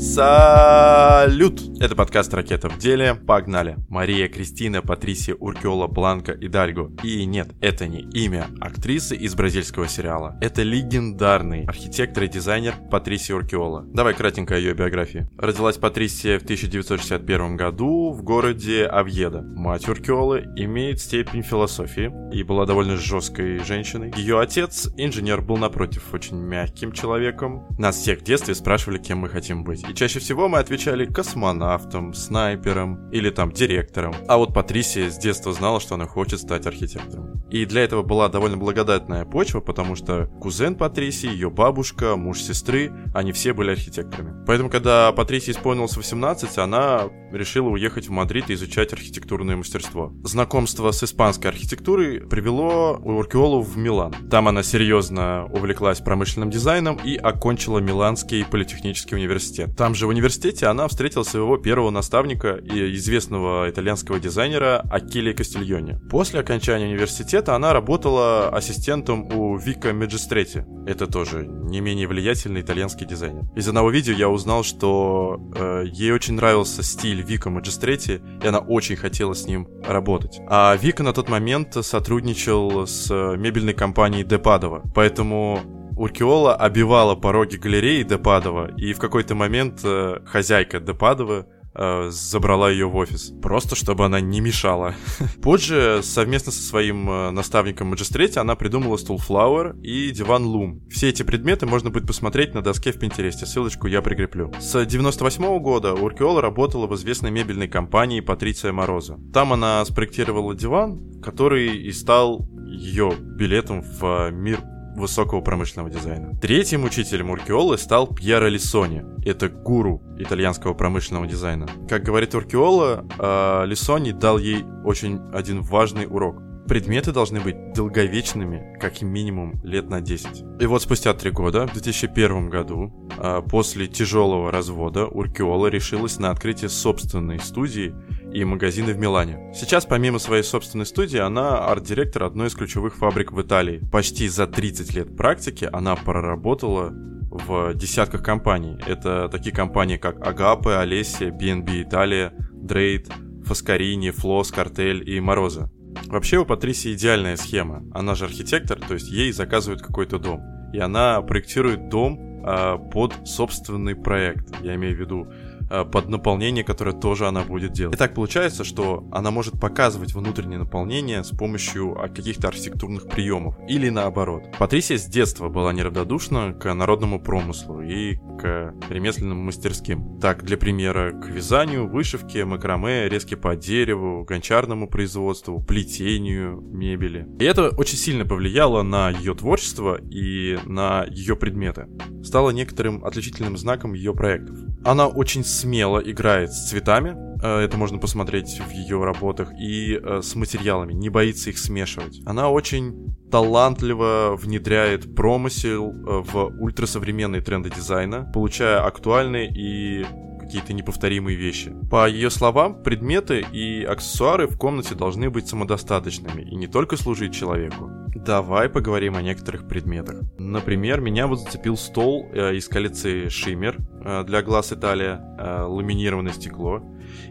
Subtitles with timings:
[0.00, 1.60] Салют!
[1.78, 3.14] Это подкаст «Ракета в деле».
[3.14, 3.76] Погнали!
[3.90, 6.90] Мария Кристина Патрисия Уркиола Бланка Идальго.
[7.02, 10.38] И нет, это не имя актрисы из бразильского сериала.
[10.40, 13.84] Это легендарный архитектор и дизайнер Патрисия Уркиола.
[13.92, 15.28] Давай кратенько о ее биографии.
[15.36, 19.42] Родилась Патрисия в 1961 году в городе Авьеда.
[19.42, 24.14] Мать Уркиолы имеет степень философии и была довольно жесткой женщиной.
[24.16, 27.66] Ее отец, инженер, был напротив очень мягким человеком.
[27.78, 29.89] Нас всех в детстве спрашивали, кем мы хотим быть.
[29.90, 34.14] И чаще всего мы отвечали космонавтом, снайпером или там директором.
[34.28, 37.42] А вот Патрисия с детства знала, что она хочет стать архитектором.
[37.50, 42.92] И для этого была довольно благодатная почва, потому что кузен Патрисии, ее бабушка, муж сестры,
[43.12, 44.44] они все были архитекторами.
[44.46, 50.12] Поэтому, когда Патрисии исполнилось 18, она решила уехать в Мадрид и изучать архитектурное мастерство.
[50.22, 54.14] Знакомство с испанской архитектурой привело Уркиолу в Милан.
[54.30, 59.76] Там она серьезно увлеклась промышленным дизайном и окончила Миланский политехнический университет.
[59.80, 65.98] Там же в университете она встретила своего первого наставника и известного итальянского дизайнера Акилле Кастильони.
[66.10, 70.66] После окончания университета она работала ассистентом у Вико Маджистретти.
[70.86, 73.44] Это тоже не менее влиятельный итальянский дизайнер.
[73.56, 78.58] Из одного видео я узнал, что э, ей очень нравился стиль Вико Маджистретти, и она
[78.58, 80.42] очень хотела с ним работать.
[80.46, 88.02] А Вика на тот момент сотрудничал с мебельной компанией Депадова, поэтому Уркиола обивала пороги галереи
[88.04, 93.34] Депадова, и в какой-то момент э, хозяйка Депадова э, забрала ее в офис.
[93.42, 94.94] Просто чтобы она не мешала.
[95.42, 100.88] Позже, совместно со своим э, наставником Маджестрете, она придумала стул Flower и диван Loom.
[100.88, 103.44] Все эти предметы можно будет посмотреть на доске в Пинтересте.
[103.44, 104.54] Ссылочку я прикреплю.
[104.58, 109.18] С 98 -го года Уркиола работала в известной мебельной компании Патриция Мороза.
[109.34, 114.60] Там она спроектировала диван, который и стал ее билетом в мир
[115.00, 116.36] высокого промышленного дизайна.
[116.40, 119.04] Третьим учителем Уркиолы стал Пьеро Лисони.
[119.24, 121.66] Это гуру итальянского промышленного дизайна.
[121.88, 126.42] Как говорит Уркиола, э, Лисони дал ей очень один важный урок.
[126.68, 130.44] Предметы должны быть долговечными, как минимум лет на 10.
[130.60, 136.30] И вот спустя три года, в 2001 году, э, после тяжелого развода, Уркиола решилась на
[136.30, 137.92] открытие собственной студии
[138.32, 139.52] и магазины в Милане.
[139.54, 143.82] Сейчас, помимо своей собственной студии, она арт-директор одной из ключевых фабрик в Италии.
[143.90, 146.92] Почти за 30 лет практики она проработала
[147.30, 148.78] в десятках компаний.
[148.86, 153.08] Это такие компании, как Агапе, Олесия, BNB Италия, Дрейд,
[153.44, 155.70] Фаскарини, Флос, Картель и Мороза.
[156.06, 157.84] Вообще у Патрисии идеальная схема.
[157.92, 160.40] Она же архитектор, то есть ей заказывают какой-то дом.
[160.72, 164.54] И она проектирует дом э, под собственный проект.
[164.62, 165.26] Я имею в виду
[165.70, 167.94] под наполнение, которое тоже она будет делать.
[167.94, 173.56] И так получается, что она может показывать внутреннее наполнение с помощью а, каких-то архитектурных приемов.
[173.68, 174.44] Или наоборот.
[174.58, 180.18] Патрисия с детства была неравнодушна к народному промыслу и к ремесленным мастерским.
[180.20, 187.26] Так, для примера, к вязанию, вышивке, макраме, резке по дереву, гончарному производству, плетению мебели.
[187.38, 191.86] И это очень сильно повлияло на ее творчество и на ее предметы.
[192.24, 194.56] Стало некоторым отличительным знаком ее проектов.
[194.84, 200.34] Она очень смело играет с цветами, это можно посмотреть в ее работах, и э, с
[200.34, 202.20] материалами, не боится их смешивать.
[202.26, 210.06] Она очень талантливо внедряет промысел э, в ультрасовременные тренды дизайна, получая актуальные и
[210.50, 211.72] какие-то неповторимые вещи.
[211.88, 217.32] По ее словам, предметы и аксессуары в комнате должны быть самодостаточными и не только служить
[217.32, 217.88] человеку.
[218.16, 220.22] Давай поговорим о некоторых предметах.
[220.38, 226.32] Например, меня вот зацепил стол э, из коллекции Шиммер э, для глаз Италия, э, ламинированное
[226.32, 226.82] стекло.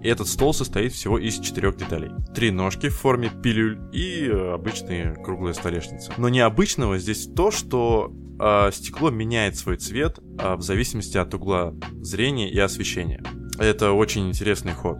[0.00, 2.10] И этот стол состоит всего из четырех деталей.
[2.36, 6.12] Три ножки в форме пилюль и обычные круглые столешницы.
[6.16, 11.74] Но необычного здесь то, что э, стекло меняет свой цвет э, в зависимости от угла
[12.00, 13.22] зрения и освещения.
[13.58, 14.98] Это очень интересный ход.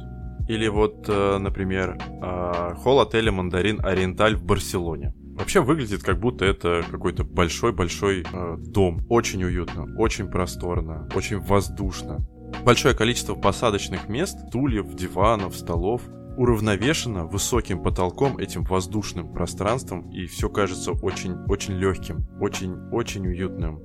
[0.49, 5.15] Или вот, э, например, э, холл отеля Мандарин Ориенталь в Барселоне.
[5.39, 9.07] Вообще выглядит как будто это какой-то большой-большой э, дом.
[9.09, 12.27] Очень уютно, очень просторно, очень воздушно.
[12.65, 16.03] Большое количество посадочных мест, стульев, диванов, столов
[16.39, 23.83] уравновешено высоким потолком, этим воздушным пространством, и все кажется очень-очень легким, очень-очень уютным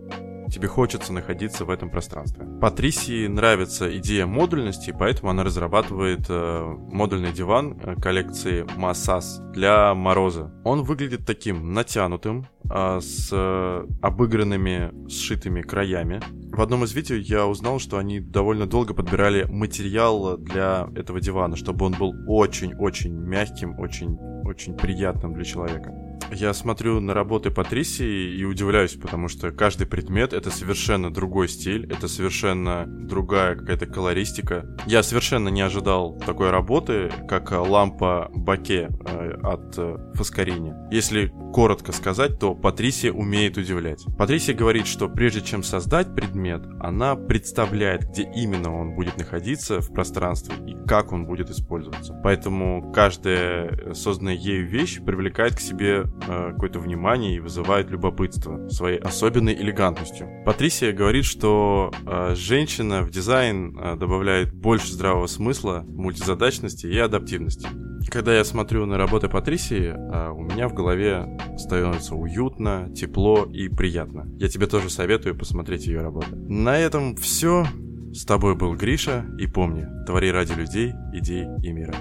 [0.49, 2.45] тебе хочется находиться в этом пространстве.
[2.61, 10.51] Патрисии нравится идея модульности, поэтому она разрабатывает э, модульный диван э, коллекции Масас для Мороза.
[10.63, 16.21] Он выглядит таким натянутым, э, с э, обыгранными, сшитыми краями.
[16.51, 21.55] В одном из видео я узнал, что они довольно долго подбирали материал для этого дивана,
[21.55, 26.02] чтобы он был очень-очень мягким, очень-очень приятным для человека.
[26.31, 31.85] Я смотрю на работы Патрисии и удивляюсь, потому что каждый предмет— это совершенно другой стиль,
[31.91, 34.65] это совершенно другая какая-то колористика.
[34.87, 40.73] Я совершенно не ожидал такой работы, как лампа Баке э, от э, Фаскарини.
[40.91, 44.03] Если коротко сказать, то Патрисия умеет удивлять.
[44.17, 49.93] Патрисия говорит, что прежде чем создать предмет, она представляет, где именно он будет находиться в
[49.93, 52.19] пространстве и как он будет использоваться.
[52.23, 58.97] Поэтому каждая созданная ею вещь привлекает к себе э, какое-то внимание и вызывает любопытство своей
[58.97, 60.27] особенной элегантностью.
[60.45, 67.67] Патрисия говорит, что э, женщина в дизайн э, добавляет больше здравого смысла, мультизадачности и адаптивности.
[68.09, 73.69] Когда я смотрю на работы Патрисии, э, у меня в голове становится уютно, тепло и
[73.69, 74.27] приятно.
[74.37, 76.35] Я тебе тоже советую посмотреть ее работы.
[76.35, 77.65] На этом все.
[78.13, 81.95] С тобой был Гриша, и помни, твори ради людей, идей и мира.